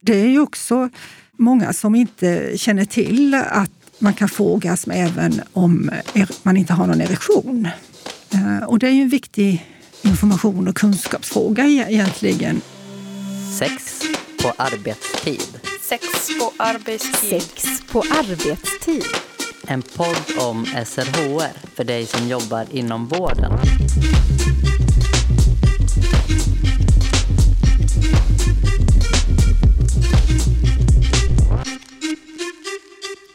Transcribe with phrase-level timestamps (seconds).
[0.00, 0.90] Det är ju också
[1.32, 5.90] många som inte känner till att man kan få orgasm även om
[6.42, 7.68] man inte har någon erektion.
[8.32, 9.66] Eh, och det är ju en viktig
[10.02, 12.60] information och kunskapsfråga e- egentligen.
[13.58, 14.02] Sex
[14.42, 15.60] på arbetstid.
[15.88, 16.02] Sex
[16.40, 17.42] på arbetstid.
[17.42, 19.04] Sex på arbetstid.
[19.66, 23.52] En podd om SRHR för dig som jobbar inom vården.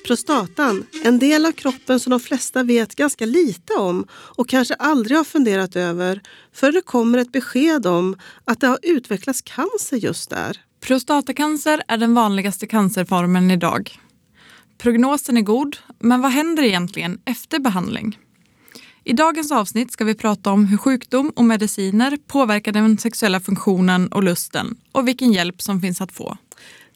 [0.06, 5.18] Prostatan, en del av kroppen som de flesta vet ganska lite om och kanske aldrig
[5.18, 6.22] har funderat över
[6.54, 10.62] för det kommer ett besked om att det har utvecklats cancer just där.
[10.82, 14.00] Prostatacancer är den vanligaste cancerformen idag.
[14.78, 18.20] Prognosen är god, men vad händer egentligen efter behandling?
[19.04, 24.08] I dagens avsnitt ska vi prata om hur sjukdom och mediciner påverkar den sexuella funktionen
[24.08, 26.38] och lusten och vilken hjälp som finns att få.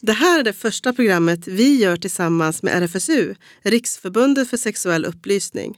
[0.01, 5.77] Det här är det första programmet vi gör tillsammans med RFSU, Riksförbundet för sexuell upplysning.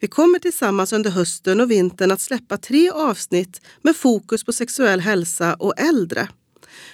[0.00, 5.00] Vi kommer tillsammans under hösten och vintern att släppa tre avsnitt med fokus på sexuell
[5.00, 6.28] hälsa och äldre.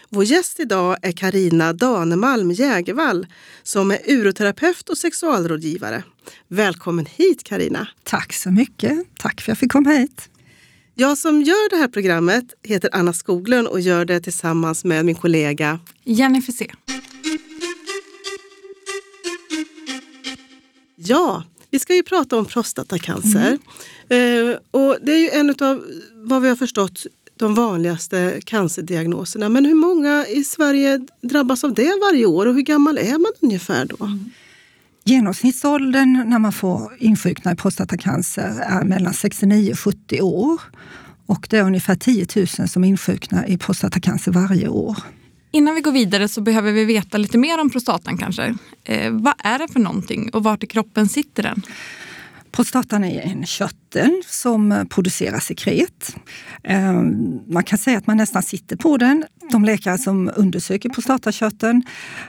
[0.08, 3.26] Vår gäst idag är Karina Danemalm Jägervall
[3.62, 6.02] som är uroterapeut och sexualrådgivare.
[6.48, 7.88] Välkommen hit Karina.
[8.02, 8.98] Tack så mycket.
[9.18, 10.28] Tack för att jag fick komma hit.
[11.00, 15.14] Jag som gör det här programmet heter Anna Skoglund och gör det tillsammans med min
[15.14, 16.72] kollega Jennifer C.
[20.96, 23.58] Ja, vi ska ju prata om prostatacancer.
[24.08, 24.50] Mm.
[24.50, 25.84] Eh, och det är ju en av
[26.14, 29.48] vad vi har förstått de vanligaste cancerdiagnoserna.
[29.48, 33.32] Men hur många i Sverige drabbas av det varje år och hur gammal är man
[33.40, 34.04] ungefär då?
[34.04, 34.30] Mm.
[35.04, 40.60] Genomsnittsåldern när man får insjukna i prostatacancer är mellan 69 och 70 år.
[41.26, 44.96] Och det är ungefär 10 000 som insjuknar i prostatacancer varje år.
[45.50, 48.54] Innan vi går vidare så behöver vi veta lite mer om prostatan kanske.
[48.84, 51.62] Eh, vad är det för någonting och vart i kroppen sitter den?
[52.52, 56.16] Prostatan är en körtel som producerar sekret.
[56.64, 59.24] Ehm, man kan säga att man nästan sitter på den.
[59.50, 61.82] De läkare som undersöker prostatakörteln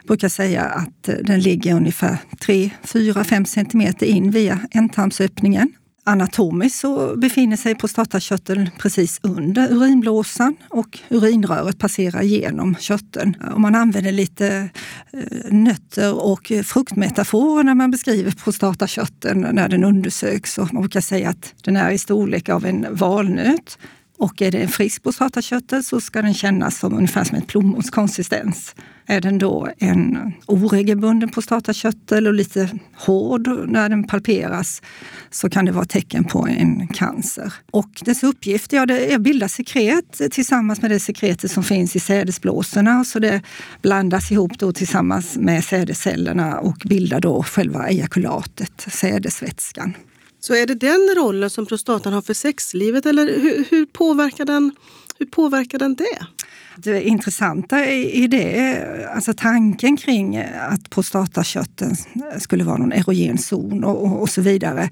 [0.08, 5.74] brukar säga att den ligger ungefär 3, 4, 5 centimeter in via ändtarmsöppningen.
[6.04, 13.36] Anatomiskt så befinner sig prostatakörteln precis under urinblåsan och urinröret passerar genom körteln.
[13.54, 14.70] Och man använder lite
[15.14, 20.58] eh, nötter och fruktmetaforer när man beskriver prostatakörteln när den undersöks.
[20.58, 23.78] Och man brukar säga att den är i storlek av en valnöt.
[24.18, 27.90] Och är det en frisk prostatakörtel så ska den kännas som ungefär som ett plommons
[27.90, 28.76] konsistens.
[29.12, 34.82] Är den då en oregelbunden prostatakörtel och lite hård när den palperas
[35.30, 37.54] så kan det vara tecken på en cancer.
[37.72, 41.96] Och dess uppgift ja, det är att bilda sekret tillsammans med det sekretet som finns
[41.96, 43.04] i sädesblåsorna.
[43.04, 43.42] Så det
[43.82, 49.94] blandas ihop då tillsammans med sädescellerna och bildar då själva ejakulatet, sädesvätskan.
[50.40, 54.76] Så är det den rollen som prostatan har för sexlivet eller hur, hur, påverkar, den,
[55.20, 56.28] hur påverkar den det?
[56.76, 58.84] Det intressanta i det,
[59.16, 60.38] alltså tanken kring
[60.70, 61.96] att prostatakörteln
[62.40, 64.90] skulle vara någon erogen zon och, och, så vidare.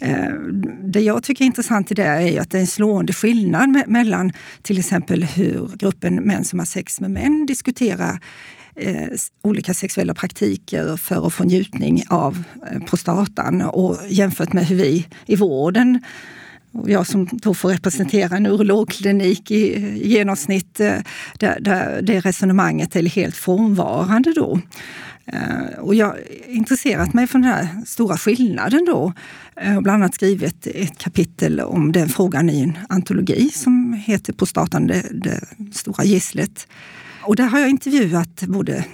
[0.00, 0.32] Eh,
[0.82, 4.32] det jag tycker är intressant i det är att det är en slående skillnad mellan
[4.62, 8.18] till exempel hur gruppen män som har sex med män diskuterar
[8.76, 9.08] eh,
[9.42, 15.06] olika sexuella praktiker för att få njutning av eh, prostatan och jämfört med hur vi
[15.26, 16.00] i vården
[16.86, 20.96] jag som då får representera en urologklinik i, genomsnitt, eh,
[21.38, 24.60] där, där det resonemanget är helt frånvarande då.
[25.26, 26.18] Eh, och jag har
[26.48, 29.12] intresserat mig för den här stora skillnaden då.
[29.56, 34.32] Eh, och bland annat skrivit ett kapitel om den frågan i en antologi som heter
[34.32, 35.40] Prostatan, det, det
[35.72, 36.66] stora gisslet.
[37.22, 38.84] Och där har jag intervjuat både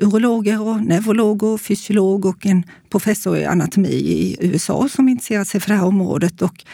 [0.00, 5.70] urologer, och neurologer, fysiolog och en professor i anatomi i USA som intresserat sig för
[5.70, 6.42] det här området.
[6.42, 6.64] Och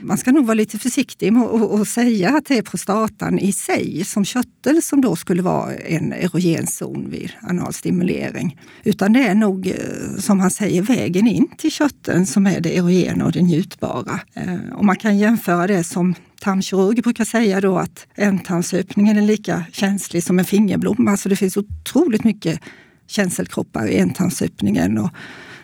[0.00, 4.04] man ska nog vara lite försiktig med att säga att det är prostatan i sig
[4.04, 8.58] som körtel som då skulle vara en erogen zon vid analstimulering.
[8.84, 9.74] Utan det är nog, eh,
[10.18, 14.20] som han säger, vägen in till körteln som är det erogena och det njutbara.
[14.34, 19.64] Eh, och man kan jämföra det som tarmkirurger brukar säga då att ändtarmsöppningen är lika
[19.72, 21.10] känslig som en fingerblomma.
[21.10, 22.60] Alltså det finns otroligt mycket
[23.06, 25.10] känselkroppar i ändtarmsöppningen och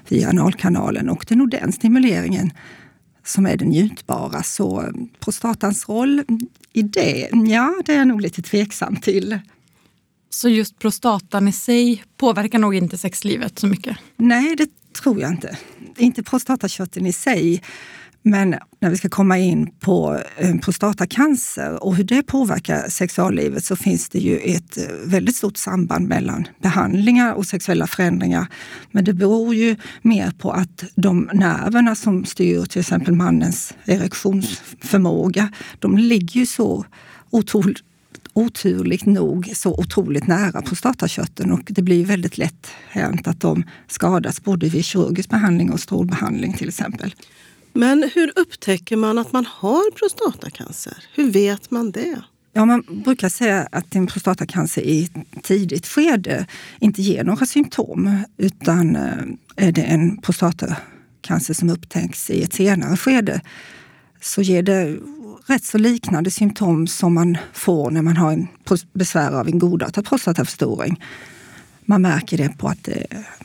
[0.09, 2.51] via analkanalen och det är nog den stimuleringen
[3.25, 4.43] som är det njutbara.
[4.43, 6.25] Så prostatans roll
[6.73, 9.39] i det, ja, det är jag nog lite tveksam till.
[10.31, 13.97] Så just prostatan i sig påverkar nog inte sexlivet så mycket?
[14.17, 15.59] Nej, det tror jag inte.
[15.97, 17.63] Inte prostatakörteln i sig.
[18.23, 23.77] Men när vi ska komma in på eh, prostatacancer och hur det påverkar sexuallivet så
[23.77, 28.47] finns det ju ett eh, väldigt stort samband mellan behandlingar och sexuella förändringar.
[28.91, 35.53] Men det beror ju mer på att de nerverna som styr till exempel mannens erektionsförmåga,
[35.79, 36.85] de ligger ju så
[37.31, 37.79] otroligt
[38.35, 44.43] oturligt nog så otroligt nära prostatakörteln och det blir väldigt lätt hänt att de skadas
[44.43, 47.15] både vid kirurgisk behandling och strålbehandling till exempel.
[47.73, 50.97] Men hur upptäcker man att man har prostatacancer?
[51.15, 52.23] Hur vet man det?
[52.53, 56.47] Ja, man brukar säga att en prostatacancer i ett tidigt skede
[56.81, 62.97] inte ger några symptom utan eh, är det en prostatacancer som upptäcks i ett senare
[62.97, 63.41] skede
[64.21, 64.99] så ger det
[65.47, 68.49] rätt så liknande symptom som man får när man har en
[68.93, 71.01] besvär av en godartad prostataförstoring.
[71.85, 72.95] Man märker det på att eh,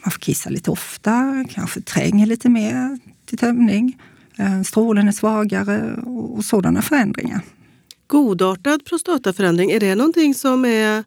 [0.03, 3.97] man får kissa lite ofta, kanske tränger lite mer till tömning.
[4.38, 7.42] Eh, strålen är svagare och sådana förändringar.
[8.07, 11.04] Godartad prostataförändring, är det någonting som är eh,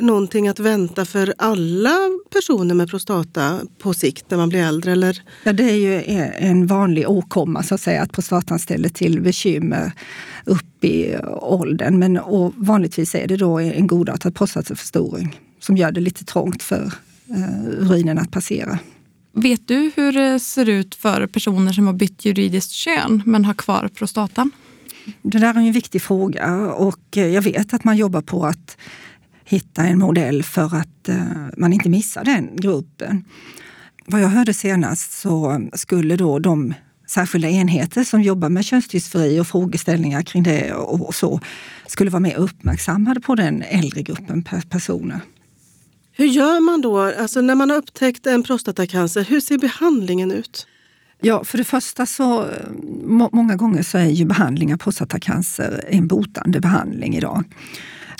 [0.00, 1.96] någonting att vänta för alla
[2.32, 4.92] personer med prostata på sikt när man blir äldre?
[4.92, 5.22] Eller?
[5.44, 6.02] Ja, det är ju
[6.38, 9.92] en vanlig åkomma så att säga, att prostatan ställer till bekymmer
[10.44, 11.98] upp i åldern.
[11.98, 12.20] Men
[12.56, 16.92] vanligtvis är det då en godartad prostataförstoring som gör det lite trångt för
[17.80, 18.78] urinen att passera.
[19.36, 23.54] Vet du hur det ser ut för personer som har bytt juridiskt kön men har
[23.54, 24.50] kvar prostatan?
[25.22, 28.76] Det där är en viktig fråga och eh, jag vet att man jobbar på att
[29.44, 31.16] hitta en modell för att eh,
[31.56, 33.24] man inte missar den gruppen.
[34.06, 36.74] Vad jag hörde senast så skulle då de
[37.06, 41.40] särskilda enheter som jobbar med könsdysfori och frågeställningar kring det och så
[41.86, 45.20] skulle vara mer uppmärksammade på den äldre gruppen personer.
[46.16, 47.00] Hur gör man då?
[47.00, 50.66] Alltså när man har upptäckt en prostatacancer, hur ser behandlingen ut?
[51.20, 52.46] Ja, för det första så
[53.04, 57.44] må, många gånger så är ju behandling av prostatacancer en botande behandling idag.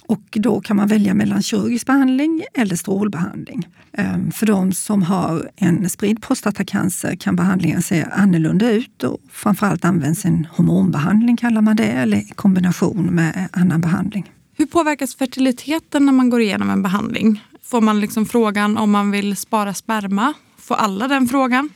[0.06, 3.68] Och då kan man välja mellan kirurgisk behandling eller strålbehandling.
[3.92, 9.84] Ehm, för de som har en spridd prostatacancer kan behandlingen se annorlunda ut och framförallt
[9.84, 14.32] används en hormonbehandling kallar man det, eller i kombination med annan behandling.
[14.56, 17.40] Hur påverkas fertiliteten när man går igenom en behandling?
[17.64, 20.34] Får man liksom frågan om man vill spara sperma?
[20.56, 21.70] Får alla den frågan?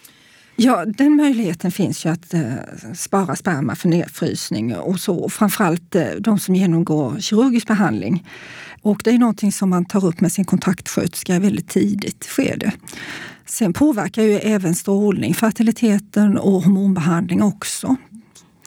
[0.56, 2.42] Ja, den möjligheten finns ju att eh,
[2.94, 5.28] spara sperma för nedfrysning och så.
[5.28, 8.26] Framförallt eh, de som genomgår kirurgisk behandling.
[8.82, 12.72] Och det är någonting som man tar upp med sin kontaktsköterska i väldigt tidigt skede.
[13.46, 17.96] Sen påverkar ju även strålning fertiliteten och hormonbehandling också.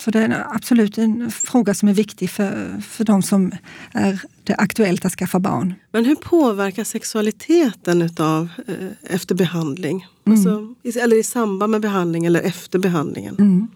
[0.04, 3.52] Så det är absolut en fråga som är viktig för, för de som
[3.92, 5.74] är det aktuellt att skaffa barn.
[5.92, 10.06] Men hur påverkar sexualiteten utav, eh, efter behandling?
[10.26, 10.38] Mm.
[10.38, 13.36] Alltså, eller i samband med behandling eller efter behandlingen?
[13.40, 13.68] Mm.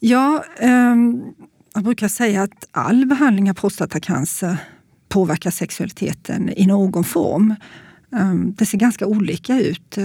[0.00, 0.96] Ja, eh,
[1.74, 4.56] jag brukar säga att all behandling av prostatacancer
[5.08, 7.54] påverkar sexualiteten i någon form.
[8.12, 9.98] Eh, det ser ganska olika ut.
[9.98, 10.04] Eh,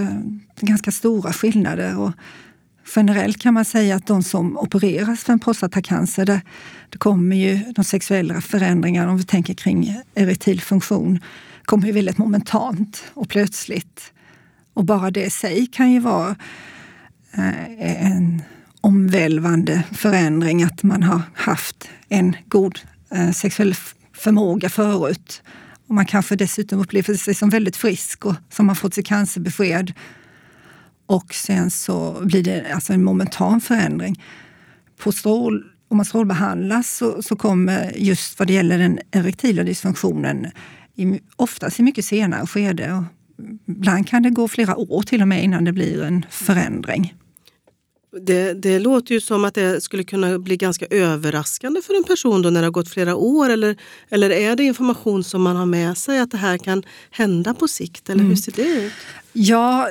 [0.56, 1.98] det är ganska stora skillnader.
[2.00, 2.12] Och
[2.96, 6.42] Generellt kan man säga att de som opereras för en prostatacancer, det,
[6.90, 11.20] det kommer ju de sexuella förändringarna, om vi tänker kring erektil funktion,
[11.66, 14.14] kommer ju väldigt momentant och plötsligt.
[14.74, 16.36] Och bara det i sig kan ju vara
[17.34, 18.42] eh, en
[18.82, 22.80] omvälvande förändring, att man har haft en god
[23.12, 23.76] eh, sexuell
[24.14, 25.42] förmåga förut.
[25.88, 29.94] Och man kanske dessutom upplever sig som väldigt frisk och som har fått sitt cancerbesked
[31.08, 34.24] och sen så blir det alltså en momentan förändring.
[34.98, 40.48] På strål, om man strålbehandlas så, så kommer just vad det gäller den erektila dysfunktionen
[40.96, 43.04] i, oftast i mycket senare skede.
[43.68, 47.14] Ibland kan det gå flera år till och med innan det blir en förändring.
[48.22, 52.42] Det, det, låter ju som att det skulle kunna bli ganska överraskande för en person
[52.42, 53.50] då när det har gått flera år.
[53.50, 53.78] Eller,
[54.10, 57.68] eller är det information som man har med sig att det här kan hända på
[57.68, 58.10] sikt?
[58.10, 58.38] Eller hur mm.
[58.38, 58.94] ser det ut?
[59.34, 59.90] Ja,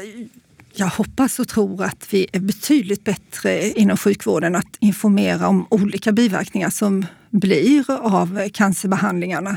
[0.78, 6.12] jag hoppas och tror att vi är betydligt bättre inom sjukvården att informera om olika
[6.12, 9.56] biverkningar som blir av cancerbehandlingarna.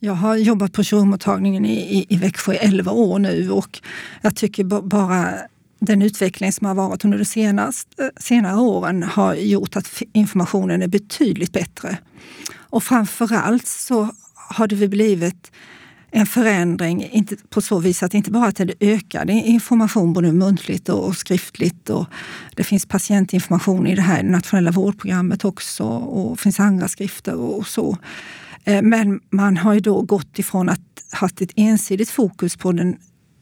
[0.00, 3.80] Jag har jobbat på kirurgmottagningen i, i, i Växjö i 11 år nu och
[4.22, 5.34] jag tycker bara
[5.80, 10.88] den utveckling som har varit under de senaste, senare åren har gjort att informationen är
[10.88, 11.98] betydligt bättre.
[12.56, 15.52] Och framförallt så har det blivit
[16.10, 20.88] en förändring inte på så vis att inte bara att det ökade information både muntligt
[20.88, 22.06] och skriftligt och
[22.54, 27.66] det finns patientinformation i det här nationella vårdprogrammet också och det finns andra skrifter och
[27.66, 27.96] så.
[28.64, 30.80] Eh, men man har ju då gått ifrån att
[31.20, 32.96] ha ett ensidigt fokus på den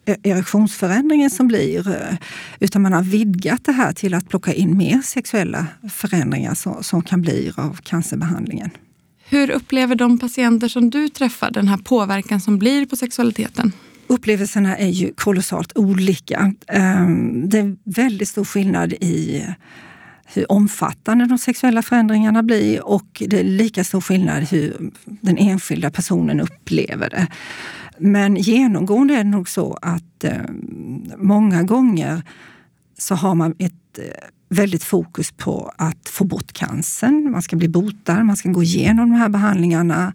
[0.06, 2.16] e-, erektionsförändringen som blir, eh,
[2.60, 7.02] utan man har vidgat det här till att plocka in mer sexuella förändringar som, som
[7.02, 8.70] kan bli av cancerbehandlingen.
[9.28, 13.72] Hur upplever de patienter som du träffar den här påverkan som blir på sexualiteten?
[14.06, 16.54] Upplevelserna är ju kolossalt olika.
[16.68, 19.46] Ehm, det är väldigt stor skillnad i
[20.24, 25.90] hur omfattande de sexuella förändringarna blir och det är lika stor skillnad hur den enskilda
[25.90, 27.26] personen upplever det.
[27.98, 32.22] Men genomgående är det nog så att ehm, många gånger
[32.98, 34.04] så har man ett eh,
[34.48, 37.30] väldigt fokus på att få bort cancern.
[37.30, 40.12] Man ska bli botad, man ska gå igenom de här behandlingarna.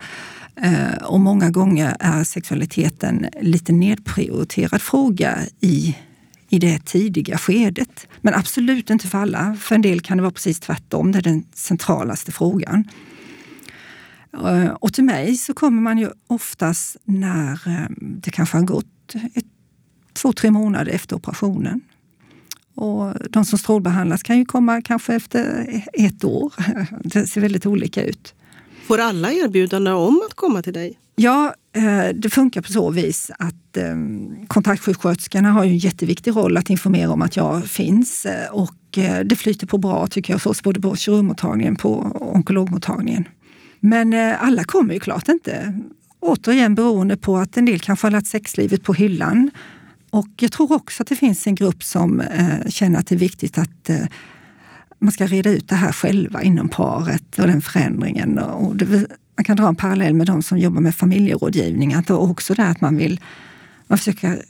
[0.55, 5.95] Eh, och många gånger är sexualiteten lite nedprioriterad fråga i
[6.53, 8.07] i det tidiga skedet.
[8.21, 9.57] Men absolut inte för alla.
[9.59, 11.11] För en del kan det vara precis tvärtom.
[11.11, 12.87] Det är den centralaste frågan.
[14.33, 19.15] Eh, och till mig så kommer man ju oftast när eh, det kanske har gått
[19.33, 19.45] ett,
[20.13, 21.81] två, tre månader efter operationen.
[22.75, 26.53] Och de som strålbehandlas kan ju komma kanske efter ett år.
[27.03, 28.33] Det ser väldigt olika ut.
[28.87, 30.97] Får alla erbjudanden om att komma till dig?
[31.15, 33.95] Ja, eh, det funkar på så vis att eh,
[34.47, 38.75] kontaktsjuksköterskorna har ju en jätteviktig roll att informera om att jag finns eh, och
[39.25, 43.27] det flyter på bra tycker jag både på kirurgmottagningen och onkologmottagningen.
[43.79, 45.79] Men alla kommer ju klart inte.
[46.19, 49.51] Återigen beroende på att en del kanske har lagt sexlivet på hyllan.
[50.11, 53.19] Och jag tror också att det finns en grupp som eh, känner att det är
[53.19, 54.05] viktigt att eh,
[54.99, 58.39] man ska reda ut det här själva inom paret och den förändringen.
[58.39, 61.93] Och det, man kan dra en parallell med de som jobbar med familjerådgivning.
[61.93, 63.21] Att också det att man vill
[63.87, 64.43] man försöker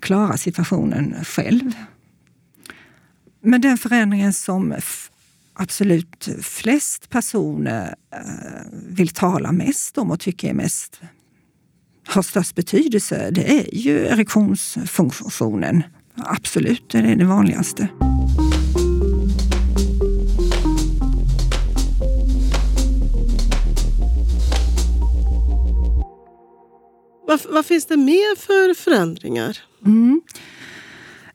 [0.00, 1.72] klara situationen själv.
[3.40, 4.74] Men den förändringen som
[5.54, 8.20] absolut flest personer eh,
[8.88, 11.00] vill tala mest om och tycker är mest
[12.06, 15.82] har störst betydelse, det är ju erektionsfunktionen.
[16.16, 17.88] Absolut, det är det vanligaste.
[27.26, 29.58] Vad, vad finns det mer för förändringar?
[29.86, 30.20] Mm.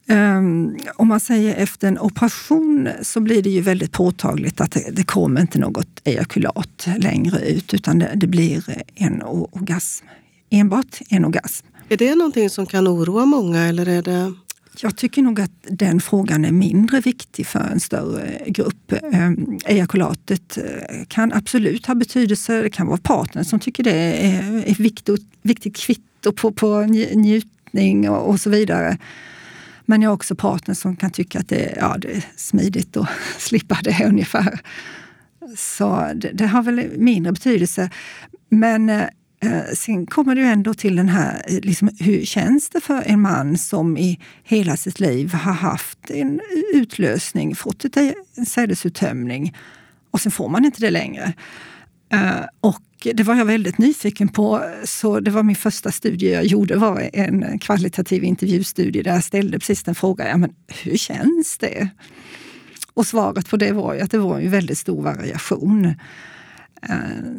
[0.09, 4.89] Um, om man säger efter en operation så blir det ju väldigt påtagligt att det,
[4.91, 10.05] det kommer inte något ejakulat längre ut utan det, det blir en orgasm.
[10.49, 11.67] Enbart en orgasm.
[11.89, 14.33] Är det någonting som kan oroa många eller är det
[14.81, 18.93] jag tycker nog att den frågan är mindre viktig för en större grupp.
[19.11, 22.61] Ehm, ejakulatet eh, kan absolut ha betydelse.
[22.61, 26.81] Det kan vara partnern som tycker det är ett viktigt, viktigt kvitto på, på
[27.13, 28.97] njutning och, och så vidare.
[29.85, 33.09] Men jag har också partner som kan tycka att det, ja, det är smidigt att
[33.37, 34.59] slippa det ungefär.
[35.57, 37.89] Så det, det har väl mindre betydelse.
[38.49, 39.03] Men eh,
[39.39, 43.03] Eh, sen kommer det ju ändå till den här, eh, liksom, hur känns det för
[43.05, 46.41] en man som i hela sitt liv har haft en
[46.73, 49.55] utlösning, fått eh, en sädesuttömning
[50.11, 51.33] och sen får man inte det längre.
[52.61, 56.75] Och det var jag väldigt nyfiken på, så det var min första studie jag gjorde
[56.75, 60.53] var en kvalitativ intervjustudie där jag ställde precis den frågan, ja, men
[60.83, 61.89] hur känns det?
[62.93, 65.95] Och svaret på det var ju att det var en väldigt stor variation.
[66.89, 66.95] Eh,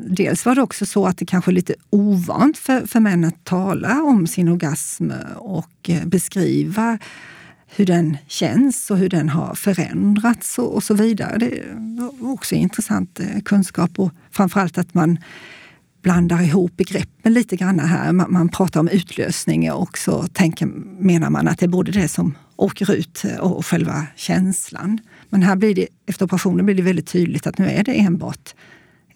[0.07, 3.45] dels var det också så att det kanske är lite ovant för, för män att
[3.45, 6.99] tala om sin orgasm och eh, beskriva
[7.67, 11.39] hur den känns och hur den har förändrats och, och så vidare.
[11.39, 11.63] Det
[12.19, 15.19] var också intressant eh, kunskap och framförallt att man
[16.03, 18.13] blandar ihop begreppen lite grann här.
[18.13, 20.67] Man, man pratar om utlösning och så tänker,
[21.03, 24.99] menar man att det är både det som åker ut och själva känslan.
[25.29, 28.55] Men här blir det, efter operationen blir det väldigt tydligt att nu är det enbart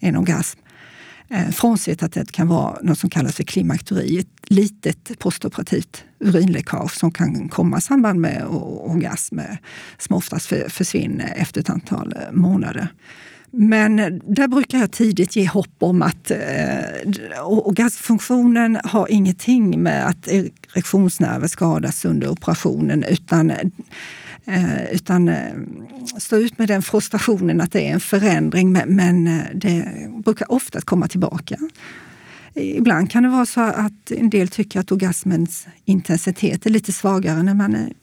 [0.03, 0.59] en orgasm.
[1.29, 4.19] Eh, frånsett att det kan vara något som kallas för klimakteri.
[4.19, 9.45] ett litet postoperativt urinläckage som kan komma i samband med orgasm eh,
[9.97, 12.87] som oftast försvinner efter ett antal eh, månader.
[13.55, 13.95] Men
[14.27, 16.37] där brukar jag tidigt ge hopp om att eh,
[17.45, 23.51] orgasmfunktionen har ingenting med att erektionsnerver skadas under operationen utan
[24.45, 25.53] Eh, utan eh,
[26.17, 29.85] stå ut med den frustrationen att det är en förändring, men, men eh, det
[30.25, 31.57] brukar ofta komma tillbaka.
[32.53, 37.43] Ibland kan det vara så att en del tycker att orgasmens intensitet är lite svagare
[37.43, 37.93] när man är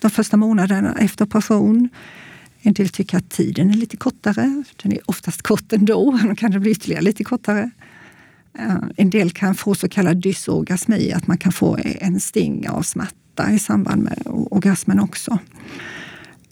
[0.00, 1.88] de första månaderna efter operation.
[2.60, 4.64] En del tycker att tiden är lite kortare.
[4.82, 7.70] Den är oftast kort ändå, då kan det bli ytterligare lite kortare.
[8.58, 12.82] Eh, en del kan få så kallad dysorgasmi, att man kan få en sting av
[12.82, 15.38] smärta i samband med orgasmen också.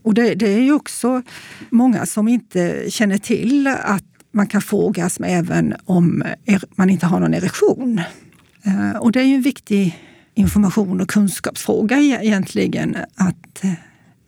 [0.03, 1.23] Och det, det är ju också
[1.71, 6.25] många som inte känner till att man kan få orgasm även om
[6.75, 8.01] man inte har någon erektion.
[8.63, 9.99] Eh, och det är ju en viktig
[10.35, 12.97] information och kunskapsfråga e-, egentligen.
[13.15, 13.73] Att eh,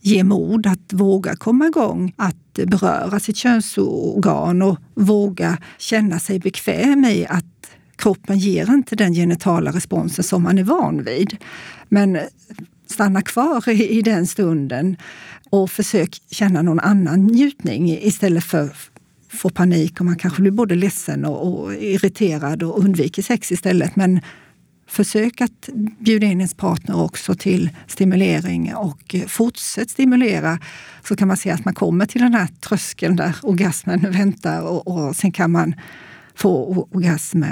[0.08, 7.04] ge mod, att våga komma igång, att beröra sitt könsorgan och våga känna sig bekväm
[7.04, 7.44] i att
[7.96, 11.36] kroppen ger inte den genitala responsen som man är van vid.
[11.88, 12.18] Men
[12.86, 14.96] stanna kvar i, i den stunden
[15.50, 18.70] och försök känna någon annan njutning istället för
[19.28, 23.96] få panik och man kanske blir både ledsen och, och irriterad och undviker sex istället.
[23.96, 24.20] Men
[24.88, 25.68] försök att
[25.98, 30.58] bjuda in ens partner också till stimulering och fortsätt stimulera
[31.04, 34.88] så kan man se att man kommer till den här tröskeln där orgasmen väntar och,
[34.88, 35.74] och sen kan man
[36.34, 37.42] få orgasm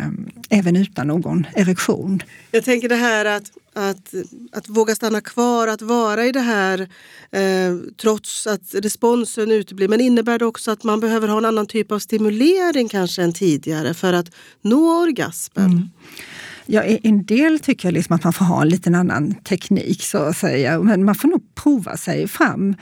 [0.51, 2.23] även utan någon erektion.
[2.51, 4.15] Jag tänker det här att, att,
[4.53, 6.81] att våga stanna kvar, att vara i det här
[7.31, 9.89] eh, trots att responsen uteblir.
[9.89, 13.33] Men innebär det också att man behöver ha en annan typ av stimulering kanske än
[13.33, 14.31] tidigare för att
[14.63, 15.71] nå orgasmen?
[15.71, 15.89] Mm.
[16.67, 20.19] Ja, en del tycker jag liksom att man får ha en liten annan teknik så
[20.19, 20.83] att säga.
[20.83, 22.75] Men man får nog prova sig fram.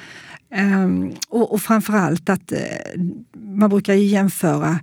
[0.57, 3.03] Um, och, och framförallt att uh,
[3.35, 4.79] man brukar jämföra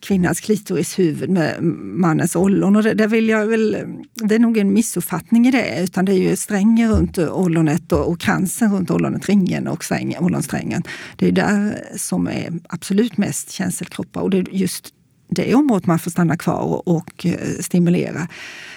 [0.00, 2.76] kvinnans klitorishuvud med mannens ollon.
[2.76, 3.76] Och det, det, vill jag väl,
[4.14, 8.08] det är nog en missuppfattning i det, utan det är ju strängen runt ollonet och,
[8.08, 10.82] och kransen runt ollonet, ringen och sträng, ollonsträngen.
[11.16, 14.94] Det är där som är absolut mest känselkroppar och det är just
[15.30, 18.28] det området man får stanna kvar och, och eh, stimulera.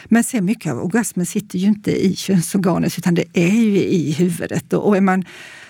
[0.05, 4.12] Men sen mycket av orgasmen sitter ju inte i könsorganet utan det är ju i
[4.12, 4.74] huvudet.
[4.74, 5.25] Och är man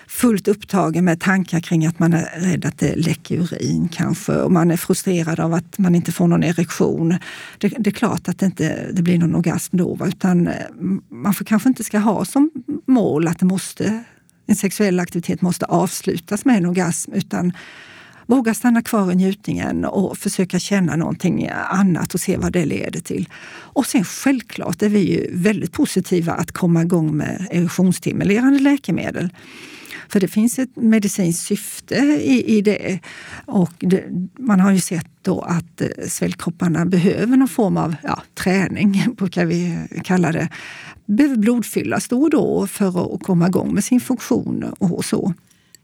[0.07, 4.51] fullt upptagen med tankar kring att man är rädd att det läcker urin kanske och
[4.51, 7.17] man är frustrerad av att man inte får någon erektion.
[7.57, 10.53] Det, det är klart att det inte det blir någon orgasm då, utan eh,
[11.09, 12.51] man får, kanske inte ska ha som
[12.85, 14.03] mål att det måste,
[14.45, 17.53] en sexuell aktivitet måste avslutas med en orgasm, utan
[18.27, 23.00] våga stanna kvar i njutningen och försöka känna någonting annat och se vad det leder
[23.00, 23.30] till.
[23.50, 29.30] Och sen självklart är vi ju väldigt positiva att komma igång med erektionsstimulerande läkemedel.
[30.10, 33.00] För det finns ett medicinskt syfte i, i det.
[33.46, 34.03] Och det,
[34.39, 39.46] man har ju sett då att eh, svällkropparna behöver någon form av ja, träning, brukar
[39.46, 40.50] vi kalla det.
[41.06, 45.33] Behöver blodfyllas då och då för att komma igång med sin funktion och så.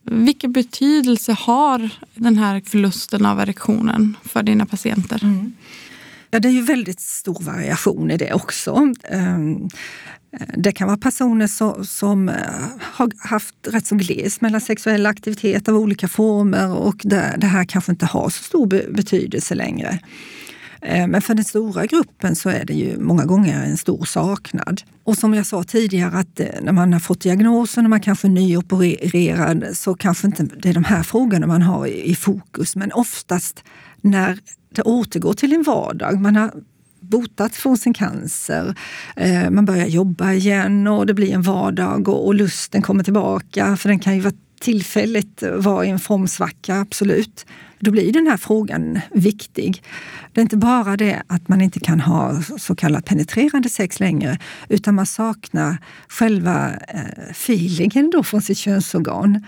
[0.04, 5.24] Vilken betydelse har den här förlusten av erektionen för dina patienter?
[5.24, 5.54] Mm.
[6.32, 8.94] Ja, det är ju väldigt stor variation i det också.
[9.04, 9.70] Ehm,
[10.58, 12.32] det kan vara personer som, som,
[12.82, 17.66] har haft rätt så gles mellan sexuell aktivitet av olika former och där det här
[17.66, 20.00] kanske inte har så stor betydelse längre.
[20.82, 24.82] Eh, men för den stora gruppen så är det ju många gånger en stor saknad.
[25.04, 28.28] Och som jag sa tidigare, att eh, när man har fått diagnosen och man kanske
[28.28, 32.76] är nyopererad så kanske inte det är de här frågorna man har i fokus.
[32.76, 33.64] Men oftast
[34.02, 34.40] när
[34.76, 36.52] det återgår till en vardag, man har
[37.00, 38.76] botat från sin cancer.
[39.16, 43.78] Eh, man börjar jobba igen och det blir en vardag och, och lusten kommer tillbaka.
[43.78, 47.46] För den kan ju vara tillfälligt vara i en formsvacka, absolut.
[47.80, 49.84] Då blir den här frågan viktig.
[50.34, 54.38] Det är inte bara det att man inte kan ha så kallat penetrerande sex längre,
[54.70, 59.46] utan man saknar själva eh, feelingen då från sitt könsorgan.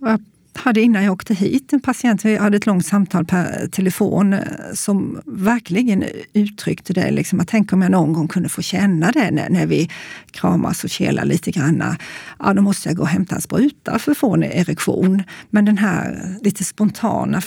[0.00, 0.20] Jag
[0.58, 4.40] hade innan jag åkte hit en patient, vi hade ett långt samtal per telefon eh,
[4.74, 7.10] som verkligen uttryckte det.
[7.10, 9.90] Liksom, att tänk om jag någon gång kunde få känna det när, när vi
[10.30, 11.96] kramas och kelar lite grann.
[12.38, 15.22] Ja, då måste jag gå och hämta en spruta för att få en erektion.
[15.50, 17.42] Men den här lite spontana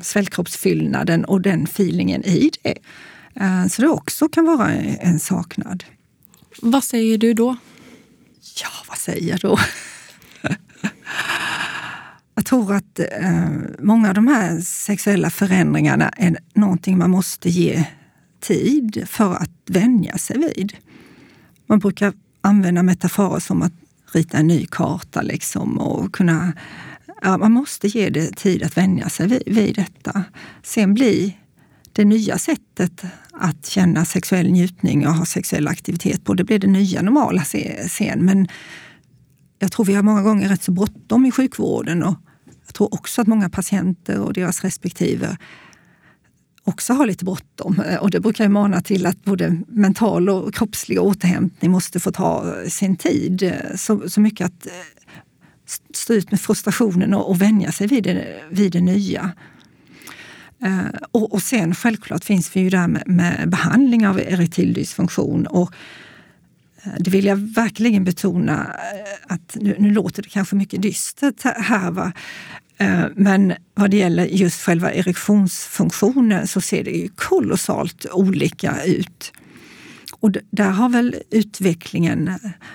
[0.00, 2.78] svällkroppsfyllnaden och den feelingen i det.
[3.34, 5.84] Eh, så det också kan vara en saknad.
[6.62, 7.56] Vad säger du då?
[8.62, 9.58] Ja, vad säger jag då?
[12.50, 17.84] Jag tror att eh, många av de här sexuella förändringarna är någonting man måste ge
[18.40, 20.76] tid för att vänja sig vid.
[21.66, 23.72] Man brukar använda metaforer som att
[24.12, 26.52] rita en ny karta liksom och kunna...
[27.22, 30.24] Ja, man måste ge det tid att vänja sig vid, vid detta.
[30.62, 31.32] Sen blir
[31.92, 36.66] det nya sättet att känna sexuell njutning och ha sexuell aktivitet på, det blir det
[36.66, 37.44] nya normala
[37.88, 38.24] sen.
[38.24, 38.48] Men
[39.58, 42.14] jag tror vi har många gånger rätt så bråttom i sjukvården och
[42.68, 45.36] jag tror också att många patienter och deras respektive
[46.64, 47.80] också har lite bråttom.
[47.80, 52.12] Eh, och det brukar ju mana till att både mental och kroppslig återhämtning måste få
[52.12, 53.42] ta sin tid.
[53.42, 54.72] Eh, så, så mycket att eh,
[55.94, 59.32] stå ut med frustrationen och, och vänja sig vid det, vid det nya.
[61.10, 65.46] Och, och sen självklart finns vi ju där med, med behandling av erektil dysfunktion.
[65.46, 65.74] Och
[66.98, 71.90] det vill jag verkligen betona, eh, att nu, nu låter det kanske mycket dystert här,
[71.90, 72.12] va?
[72.78, 79.32] Eh, men vad det gäller just själva erektionsfunktionen så ser det ju kolossalt olika ut.
[80.20, 82.30] Och där har väl utvecklingen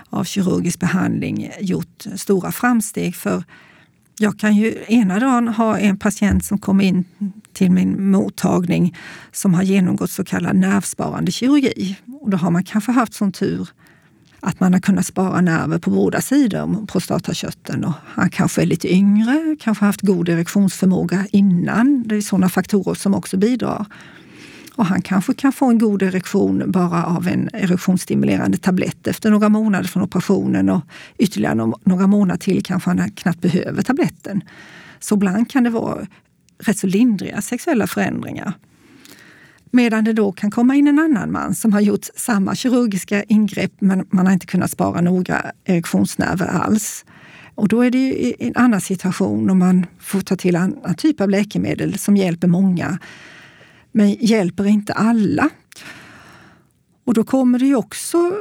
[0.10, 3.16] av kirurgisk behandling gjort stora framsteg.
[3.16, 3.44] För
[4.20, 7.06] jag kan ju ena dagen ha en patient som kommer in
[7.54, 8.98] till min mottagning
[9.32, 11.98] som har genomgått så kallad nervsparande kirurgi.
[12.22, 13.70] Och då har man kanske haft sån tur
[14.46, 17.84] att man har kunnat spara nerver på båda sidor om prostatakörteln.
[17.84, 22.04] Och han kanske är lite yngre, kanske haft god erektionsförmåga innan.
[22.08, 23.86] Det är sådana faktorer som också bidrar.
[24.76, 29.50] Och han kanske kan få en god erektion bara av en erektionsstimulerande tablett efter några
[29.50, 30.82] månader från operationen och
[31.18, 34.42] ytterligare några månader till kanske han knappt behöver tabletten.
[35.00, 36.08] Så ibland kan det vara
[36.60, 38.54] rätt så lindriga sexuella förändringar.
[39.76, 43.72] Medan det då kan komma in en annan man som har gjort samma kirurgiska ingrepp
[43.80, 47.06] men man har inte kunnat spara några erektionsnerver alls.
[47.56, 51.22] Och då är det en annan situation och man får ta till en annan typ
[51.22, 53.00] av läkemedel som hjälper många
[53.92, 55.50] men hjälper inte alla.
[57.06, 58.32] Och då kommer det ju också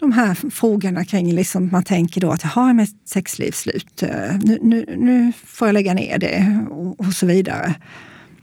[0.00, 4.02] de här frågorna kring, liksom, man tänker då att jaha, är mitt sexliv slut?
[4.02, 7.74] Eh, nu, nu, nu, får jag lägga ner det och, och, så vidare.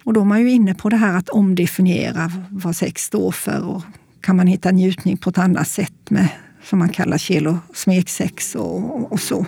[0.04, 3.68] Och då är man ju inne på det här att omdefiniera vad sex står för
[3.68, 3.84] och
[4.22, 6.28] kan man hitta njutning på ett annat sätt med
[6.64, 9.46] som man kallar kel och smeksex och, och så.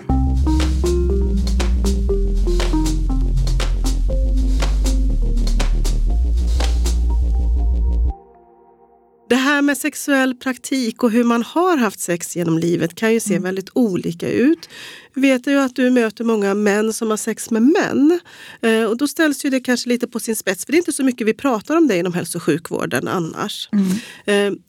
[9.34, 13.20] Det här med sexuell praktik och hur man har haft sex genom livet kan ju
[13.20, 13.44] se mm.
[13.44, 14.70] väldigt olika ut.
[15.14, 18.20] Vi vet ju att du möter många män som har sex med män.
[18.62, 20.94] Eh, och då ställs ju det kanske lite på sin spets, för det är inte
[20.94, 23.70] så mycket vi pratar om det inom hälso och sjukvården annars.
[23.72, 24.54] Mm.
[24.54, 24.60] Eh,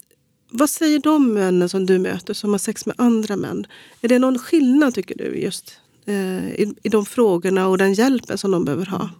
[0.50, 3.66] vad säger de männen som du möter som har sex med andra män?
[4.00, 8.38] Är det någon skillnad tycker du just eh, i, i de frågorna och den hjälpen
[8.38, 9.10] som de behöver ha?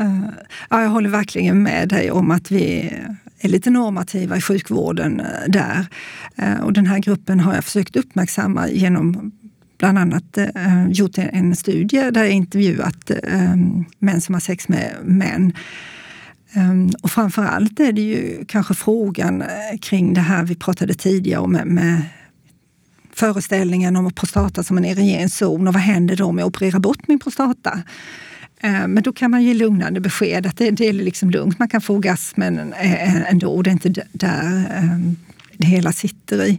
[0.00, 0.28] Uh,
[0.70, 2.92] ja, jag håller verkligen med dig om att vi
[3.40, 5.86] är lite normativa i sjukvården eh, där.
[6.36, 9.32] Eh, och den här gruppen har jag försökt uppmärksamma genom
[9.78, 14.96] bland annat eh, gjort en studie där jag intervjuat ehm, män som har sex med
[15.04, 15.52] män.
[16.56, 19.44] Um, och framför allt är det ju kanske frågan
[19.80, 22.02] kring det här vi pratade tidigare om med, med
[23.14, 27.08] föreställningen om prostata som en erogen zon och vad händer då om jag opererar bort
[27.08, 27.82] min prostata?
[28.62, 31.58] Eh, men då kan man ge lugnande besked att det, det är liksom lugnt.
[31.58, 33.62] Man kan få orgasmen eh, ändå.
[33.62, 35.16] Det är inte där ehm,
[35.56, 36.50] det hela sitter i.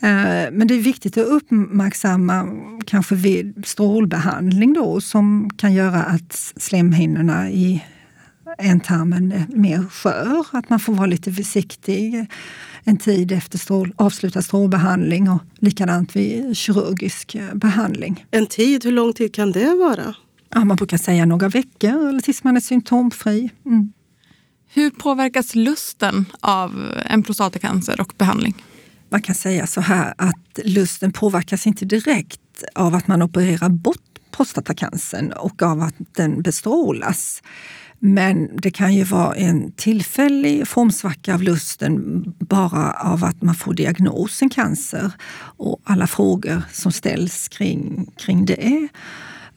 [0.00, 2.48] Eh, men det är viktigt att uppmärksamma
[2.86, 7.84] kanske vid strålbehandling då som kan göra att slemhinnorna i
[8.58, 10.46] ändtarmen är mer skör.
[10.52, 12.26] Att man får vara lite försiktig
[12.84, 18.26] en tid efter strål, avslutad strålbehandling och likadant vid kirurgisk behandling.
[18.30, 20.14] En tid, hur lång tid kan det vara?
[20.56, 23.50] Ja, man brukar säga några veckor eller tills man är symptomfri.
[23.66, 23.92] Mm.
[24.68, 28.64] Hur påverkas lusten av en prostatacancer och behandling?
[29.08, 34.18] Man kan säga så här att lusten påverkas inte direkt av att man opererar bort
[34.30, 37.42] prostatacancern och av att den bestrålas.
[37.98, 43.74] Men det kan ju vara en tillfällig formsvacka av lusten bara av att man får
[43.74, 45.12] diagnosen cancer
[45.56, 48.88] och alla frågor som ställs kring, kring det.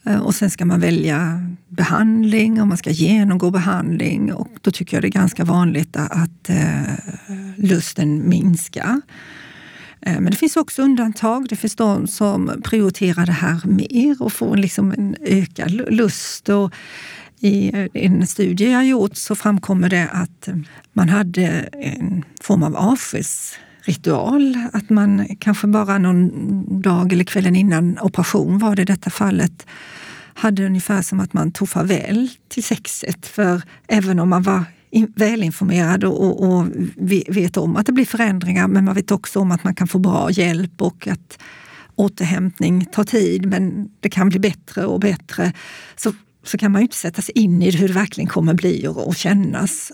[0.06, 4.32] Eh, och sen ska man välja behandling och man ska genomgå behandling.
[4.32, 6.94] Och då tycker jag det är ganska vanligt att eh,
[7.56, 9.00] lusten minskar.
[10.00, 11.46] Eh, men det finns också undantag.
[11.48, 16.48] Det finns de som prioriterar det här mer och får liksom en ökad lust.
[16.48, 16.74] Och
[17.40, 20.48] I en studie jag gjort så framkommer det att
[20.92, 24.58] man hade en form av avskeds ritual.
[24.72, 29.66] Att man kanske bara någon dag eller kvällen innan operation var det i detta fallet
[30.34, 33.26] hade ungefär som att man tog farväl till sexet.
[33.26, 34.64] För även om man var
[35.16, 36.66] välinformerad och, och,
[37.28, 39.98] vet om att det blir förändringar, men man vet också om att man kan få
[39.98, 41.38] bra hjälp och att
[41.94, 45.52] återhämtning tar tid, men det kan bli bättre och bättre.
[45.96, 46.12] Så,
[46.44, 49.08] så kan man ju inte sätta sig in i hur det verkligen kommer bli och,
[49.08, 49.92] och kännas.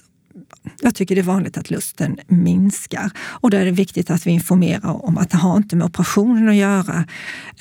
[0.81, 4.31] Jag tycker det är vanligt att lusten minskar och då är det viktigt att vi
[4.31, 7.05] informerar om att det har inte med operationen att göra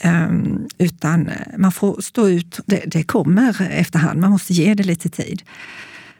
[0.01, 2.59] ehm, utan man får stå ut.
[2.65, 5.43] Det, det kommer efterhand, man måste ge det lite tid.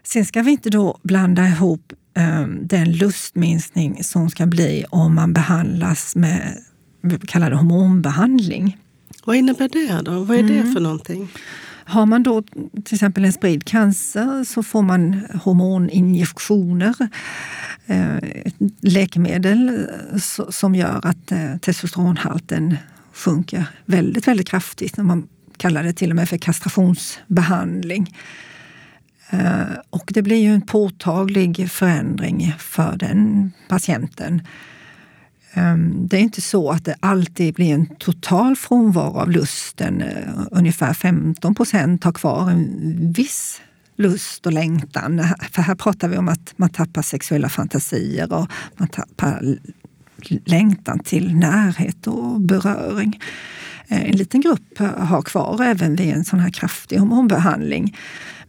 [0.03, 5.33] Sen ska vi inte då blanda ihop ehm, den lustminskning som ska bli om man
[5.33, 6.57] behandlas med,
[7.01, 8.77] det hormonbehandling.
[9.25, 10.23] Vad innebär det då?
[10.23, 10.73] Vad är det mm.
[10.73, 11.29] för någonting?
[11.87, 12.41] Har man då
[12.85, 16.95] till exempel en spridd cancer så får man hormoninjektioner,
[17.85, 18.17] eh,
[18.81, 20.19] läkemedel eh,
[20.49, 22.77] som gör att eh, testosteronhalten
[23.13, 24.97] sjunker väldigt, väldigt kraftigt.
[24.97, 28.15] Man kallar det till och med för kastrationsbehandling.
[29.89, 34.41] Och det blir ju en påtaglig förändring för den patienten.
[35.55, 40.01] Ehm, det är inte så att det alltid blir en total frånvaro av lusten.
[40.01, 43.61] Eh, ungefär 15 procent har kvar en viss
[43.97, 45.23] lust och längtan.
[45.51, 49.57] För här pratar vi om att man tappar sexuella fantasier och man tappar
[50.45, 53.19] längtan till närhet och beröring.
[53.87, 57.97] Eh, en liten grupp eh, har kvar även vid en sån här kraftig hormonbehandling.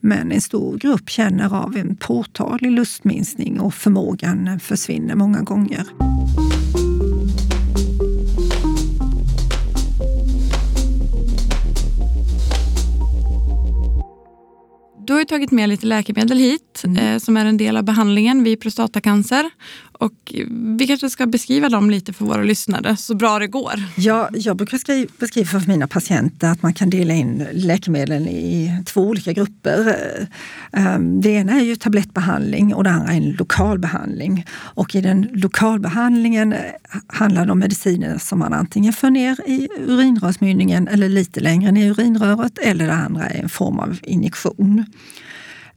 [0.01, 5.87] Men en stor grupp känner av en påtaglig lustminskning och förmågan försvinner många gånger.
[15.17, 16.97] Du har tagit med lite läkemedel hit mm.
[16.97, 19.51] eh, som är en del av behandlingen vid prostatacancer.
[19.99, 20.35] Och
[20.79, 23.83] vi kanske ska beskriva dem lite för våra lyssnare, så bra det går.
[23.97, 24.79] Ja, jag brukar
[25.19, 29.97] beskriva för mina patienter att man kan dela in läkemedlen i två olika grupper.
[30.73, 34.45] Ehm, det ena är ju tablettbehandling och det andra är en lokalbehandling.
[34.53, 36.61] Och i den lokalbehandlingen eh,
[37.07, 41.87] handlar det om mediciner som man antingen för ner i urinrörsmynningen eller lite längre ner
[41.87, 44.85] i urinröret eller det andra är en form av injektion.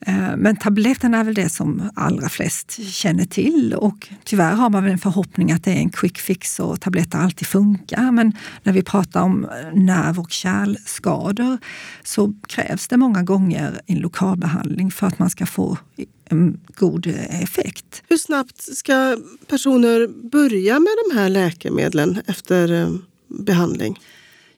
[0.01, 4.83] Eh, men tabletterna är väl det som allra flest känner till och tyvärr har man
[4.83, 8.11] väl en förhoppning att det är en quick fix och tabletter alltid funkar.
[8.11, 8.33] Men
[8.63, 11.57] när vi pratar om nerv och kärlskador
[12.03, 15.77] så krävs det många gånger en lokalbehandling för att man ska få
[16.29, 18.03] en god effekt.
[18.09, 22.89] Hur snabbt ska personer börja med de här läkemedlen efter eh,
[23.27, 23.99] behandling?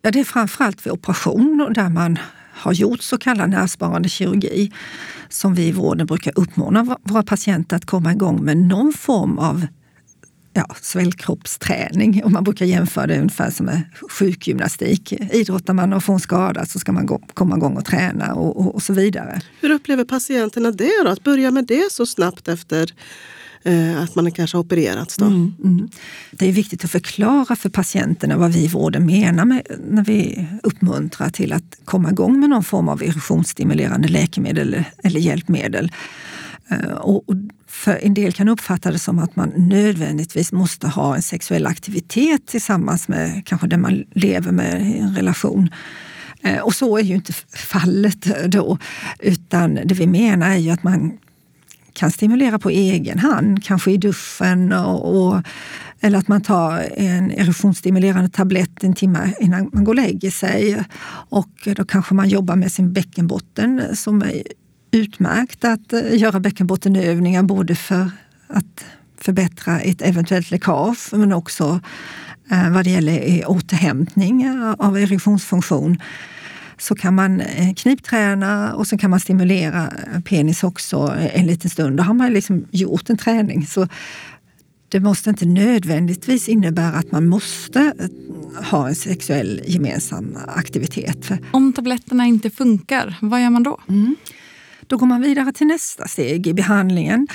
[0.01, 2.17] Ja, det är framförallt vid operation där man
[2.53, 4.71] har gjort så kallad nervsparande kirurgi
[5.29, 9.65] som vi i vården brukar uppmana våra patienter att komma igång med någon form av
[10.53, 12.23] ja, svällkroppsträning.
[12.23, 15.13] Och man brukar jämföra det ungefär som med sjukgymnastik.
[15.13, 18.59] Idrottar man och får en skada så ska man gå, komma igång och träna och,
[18.59, 19.41] och, och så vidare.
[19.61, 21.09] Hur upplever patienterna det då?
[21.09, 22.93] Att börja med det så snabbt efter
[23.63, 25.17] Eh, att man kanske har opererats.
[25.17, 25.25] Då.
[25.25, 25.89] Mm, mm.
[26.31, 30.47] Det är viktigt att förklara för patienterna vad vi i vården menar med, när vi
[30.63, 35.91] uppmuntrar till att komma igång med någon form av erektionsstimulerande läkemedel eller hjälpmedel.
[36.67, 37.23] Eh, och,
[37.67, 42.47] för en del kan uppfatta det som att man nödvändigtvis måste ha en sexuell aktivitet
[42.47, 45.69] tillsammans med kanske den man lever med i en relation.
[46.41, 48.77] Eh, och så är ju inte fallet då,
[49.19, 51.17] utan det vi menar är ju att man
[51.93, 55.41] kan stimulera på egen hand, kanske i duschen och, och
[56.01, 60.83] eller att man tar en erosionsstimulerande tablett en timme innan man går och lägger sig.
[61.29, 64.43] Och då kanske man jobbar med sin bäckenbotten som är
[64.91, 68.11] utmärkt att eh, göra bäckenbottenövningar både för
[68.47, 68.85] att
[69.17, 71.79] förbättra ett eventuellt läckage men också
[72.51, 75.97] eh, vad det gäller eh, återhämtning av erektionsfunktion
[76.81, 79.93] så kan man eh, knipträna och så kan man stimulera
[80.25, 81.97] penis också en liten stund.
[81.97, 83.65] Då har man liksom gjort en träning.
[83.65, 83.87] Så
[84.89, 91.31] det måste inte nödvändigtvis innebära att man måste eh, ha en sexuell gemensam aktivitet.
[91.51, 93.79] Om tabletterna inte funkar, vad gör man då?
[93.89, 94.15] Mm.
[94.87, 97.27] Då går man vidare till nästa steg i behandlingen.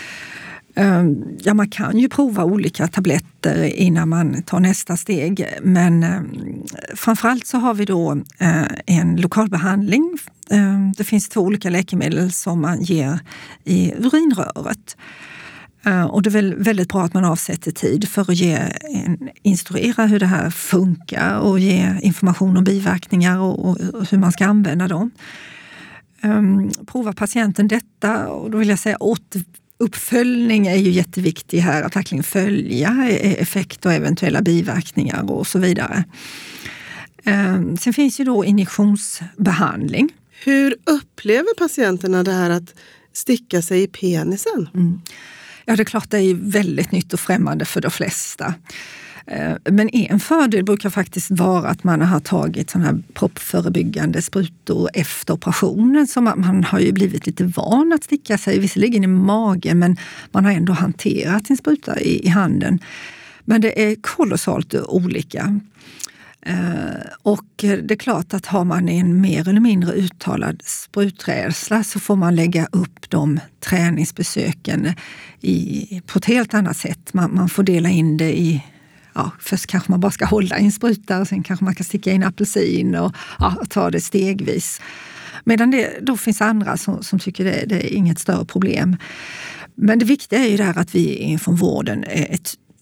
[0.77, 5.47] Ehm, ja, man kan ju prova olika tabletter innan man tar nästa steg.
[5.63, 6.27] Men ehm,
[6.95, 10.19] framförallt så har vi då eh, en lokalbehandling.
[10.51, 13.21] Ehm, det finns två olika läkemedel som man ger
[13.65, 14.97] i urinröret.
[16.11, 20.07] Och det är väl väldigt bra att man avsätter tid för att ge en, instruera
[20.07, 23.79] hur det här funkar och ge information om biverkningar och, och
[24.11, 25.11] hur man ska använda dem.
[26.23, 29.43] Um, prova patienten detta och då vill jag säga åter,
[29.79, 36.05] Uppföljning är ju jätteviktig här, att verkligen följa effekt och eventuella biverkningar och så vidare.
[37.25, 40.13] Ehm, sen finns ju då injektionsbehandling.
[40.45, 42.75] Hur upplever patienterna det här att
[43.13, 44.69] sticka sig i penisen?
[44.75, 45.01] Mm.
[45.65, 48.55] Ja, det är klart det är väldigt nytt och främmande för de flesta.
[49.27, 54.91] Eh, men en fördel brukar faktiskt vara att man har tagit såna här proppförebyggande sprutor
[54.95, 56.07] efter operationen.
[56.07, 59.97] Så man, man, har ju blivit lite van att sticka sig, visserligen i magen, men
[60.33, 62.79] man har ändå hanterat sin spruta i, i handen.
[63.45, 65.61] Men det är kolossalt olika.
[66.43, 72.01] Eh, och det är klart att har man en mer eller mindre uttalad spruträdsla så
[72.01, 74.93] får man lägga upp de träningsbesöken
[75.41, 77.15] i, på ett helt annat sätt.
[77.15, 78.63] Man, man får dela in det i
[79.17, 81.85] ja, först kanske man bara ska hålla i en spruta och sen kanske man kan
[81.85, 84.81] sticka in apelsin och ja, ta det stegvis.
[85.45, 88.97] Medan det då finns andra som, som tycker det, det, är inget större problem.
[89.75, 92.39] Men det viktiga är ju där att vi från vården är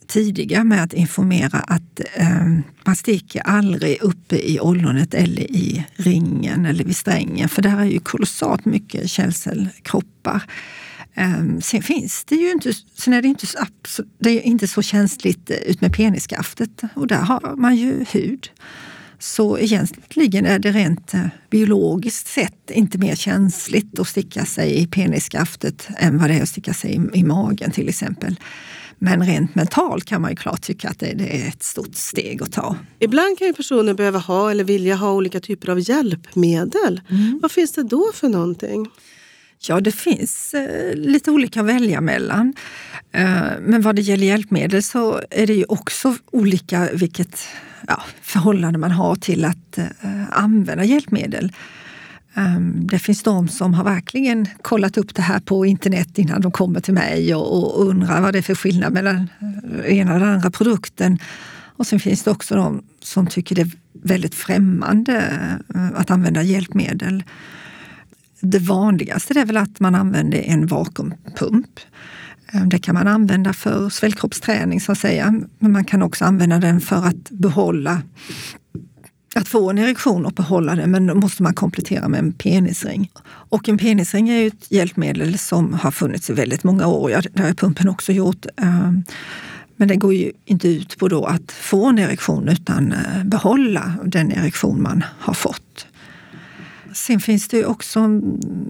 [0.06, 2.46] tidiga med att informera att eh,
[2.84, 7.48] man sticker aldrig uppe i ollonet eller i ringen eller vid strängen.
[7.48, 10.42] För där är ju kolossalt mycket känselkroppar.
[11.16, 14.82] Um, sen finns det ju inte, sen är det inte, så, det är inte så
[14.82, 18.50] känsligt ut med penisskaftet och där har man ju hud.
[19.18, 24.86] Så egentligen är det rent eh, biologiskt sett inte mer känsligt att sticka sig i
[24.86, 28.36] penisskaftet än vad det är att sticka sig i, i magen till exempel.
[28.98, 32.42] Men rent mentalt kan man ju klart tycka att det, det, är ett stort steg
[32.42, 32.76] att ta.
[32.98, 37.00] Ibland kan ju personer behöva ha eller vilja ha olika typer av hjälpmedel.
[37.10, 37.38] Mm.
[37.42, 38.86] Vad finns det då för någonting?
[39.58, 42.54] Ja, det finns eh, lite olika att välja mellan.
[43.12, 47.48] Eh, men vad det gäller hjälpmedel så är det ju också olika vilket
[47.86, 49.84] ja, förhållande man har till att eh,
[50.30, 51.52] använda hjälpmedel.
[52.34, 56.52] Ehm, det finns de som har verkligen kollat upp det här på internet innan de
[56.52, 60.20] kommer till mig och, och undrar vad det är för skillnad mellan den ena och
[60.20, 61.18] den andra produkten.
[61.76, 65.32] Och sen finns det också de som tycker det är väldigt främmande
[65.74, 67.22] eh, att använda hjälpmedel.
[68.44, 71.80] Det vanligaste är väl att man använder en vakuumpump.
[72.52, 76.58] Eh, det kan man använda för svällkroppsträning så att säga, men man kan också använda
[76.58, 78.02] den för att behålla
[79.34, 83.10] att få en erektion och behålla den, men då måste man komplettera med en penisring.
[83.26, 87.10] Och en penisring är ju ett hjälpmedel som har funnits i väldigt många år.
[87.10, 88.46] Ja, det har pumpen också gjort.
[88.56, 88.92] Eh,
[89.76, 93.94] men det går ju inte ut på då att få en erektion utan eh, behålla
[94.04, 95.86] den erektion man har fått.
[96.94, 98.20] Sen finns det också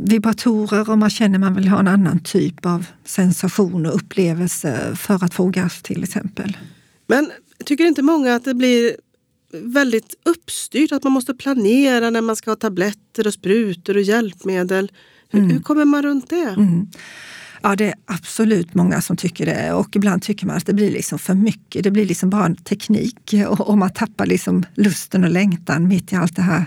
[0.04, 5.24] vibratorer om man känner man vill ha en annan typ av sensation och upplevelse för
[5.24, 6.56] att få orgasm till exempel.
[7.06, 7.30] Men
[7.64, 8.96] tycker inte många att det blir
[9.52, 14.92] väldigt uppstyrt, att man måste planera när man ska ha tabletter och sprutor och hjälpmedel.
[15.30, 15.50] Hur, mm.
[15.50, 16.54] hur kommer man runt det?
[16.56, 16.88] Mm.
[17.62, 20.90] Ja, det är absolut många som tycker det och ibland tycker man att det blir
[20.90, 21.84] liksom för mycket.
[21.84, 26.12] Det blir liksom bara en teknik och, och man tappar liksom lusten och längtan mitt
[26.12, 26.64] i allt det här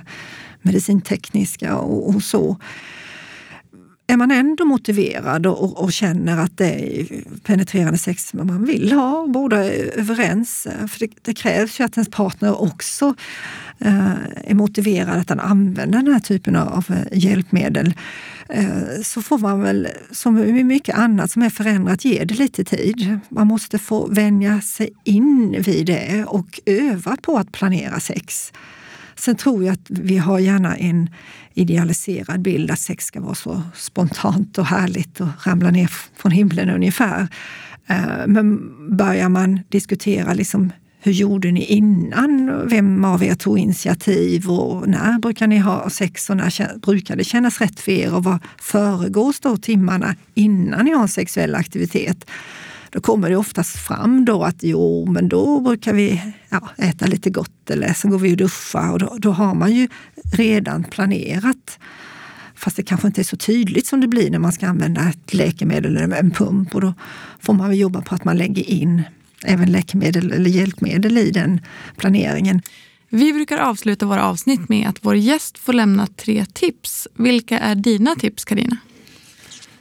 [0.61, 2.57] medicintekniska och, och så
[4.07, 7.05] är man ändå motiverad och, och, känner att det är
[7.43, 12.09] penetrerande sex man vill ha, båda är överens, för det, det krävs ju att ens
[12.09, 13.15] partner också
[13.79, 14.11] eh,
[14.43, 17.93] är motiverad att använda den här typen av hjälpmedel,
[18.49, 22.63] eh, så får man väl, som med mycket annat som är förändrat, ge det lite
[22.63, 23.19] tid.
[23.29, 28.51] Man måste få vänja sig in vid det och öva på att planera sex.
[29.19, 31.09] Sen tror jag att vi har gärna en
[31.53, 36.69] idealiserad bild att sex ska vara så spontant och härligt och ramla ner från himlen
[36.69, 37.27] ungefär.
[37.87, 38.59] Eh, men
[38.97, 42.61] börjar man diskutera liksom hur gjorde ni innan?
[42.69, 47.23] Vem av er tog initiativ och när brukar ni ha sex och när brukar det
[47.23, 52.25] kännas rätt för er och vad föregås då timmarna innan ni har en sexuell aktivitet?
[52.89, 57.29] Då kommer det oftast fram då att jo, men då brukar vi ja, äta lite
[57.29, 59.87] gott eller så går vi och duschar och då, då har man ju
[60.33, 61.79] redan planerat.
[62.55, 65.33] Fast det kanske inte är så tydligt som det blir när man ska använda ett
[65.33, 66.93] läkemedel eller en pump och då
[67.39, 69.03] får man jobba på att man lägger in
[69.43, 71.61] även läkemedel eller hjälpmedel i den
[71.97, 72.61] planeringen.
[73.09, 77.07] Vi brukar avsluta våra avsnitt med att vår gäst får lämna tre tips.
[77.13, 78.77] Vilka är dina tips, Karina?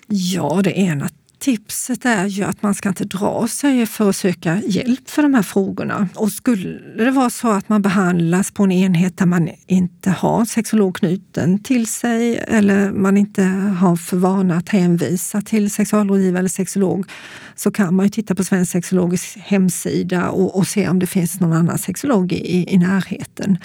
[0.07, 1.09] Ja, det ena
[1.47, 5.35] tipset är ju att man ska inte dra sig för att söka hjälp för de
[5.35, 6.09] här frågorna.
[6.15, 10.45] Och skulle det vara så att man behandlas på en enhet där man inte har
[10.45, 13.43] sexolog knuten till sig eller man inte
[13.81, 17.11] har för vana att hänvisa till sexualrådgivare eller sexolog
[17.55, 21.41] så kan man ju titta på Svensk sexologisk hemsida och, och se om det finns
[21.41, 23.59] någon annan sexolog i, i närheten.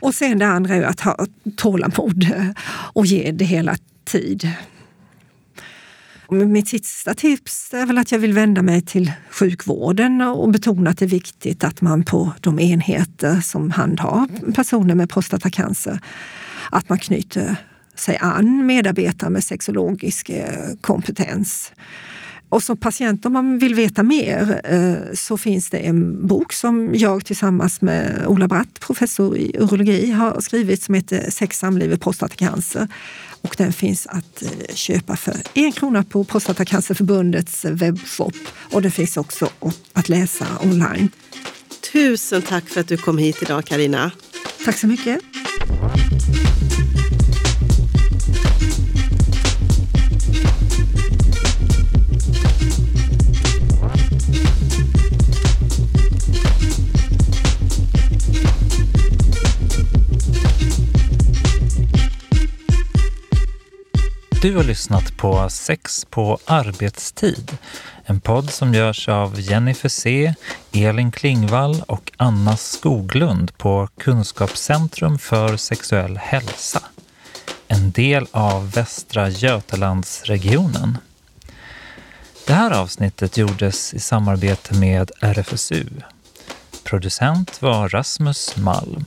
[0.00, 2.26] Och sen det andra är att ha tålamod
[2.92, 4.50] och ge det hela tid.
[6.30, 10.98] Mitt sista tips är väl att jag vill vända mig till sjukvården och betona att
[10.98, 16.00] det är viktigt att man på de enheter som handhar personer med prostatacancer,
[16.70, 17.56] att man knyter
[17.94, 21.72] sig an medarbetare med sexologisk eh, kompetens.
[22.48, 26.94] Och som patient, om man vill veta mer, eh, så finns det en bok som
[26.94, 32.00] jag tillsammans med Ola Bratt, professor i urologi, har skrivit som heter Sex, samliv och
[32.00, 32.88] prostatacancer
[33.42, 38.34] och den finns att eh, köpa för en krona på Prostatacancerförbundets webbshop
[38.72, 39.50] och det finns också
[39.92, 41.08] att läsa online.
[41.92, 44.10] Tusen tack för att du kom hit idag Karina.
[44.64, 45.20] Tack så mycket.
[64.42, 67.56] Du har lyssnat på Sex på arbetstid.
[68.04, 70.34] En podd som görs av Jennifer C,
[70.72, 76.82] Elin Klingvall och Anna Skoglund på Kunskapscentrum för sexuell hälsa.
[77.68, 80.98] En del av Västra Götalandsregionen.
[82.46, 85.86] Det här avsnittet gjordes i samarbete med RFSU.
[86.84, 89.04] Producent var Rasmus Malm.